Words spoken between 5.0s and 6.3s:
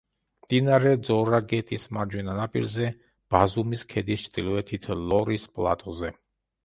ლორის პლატოზე.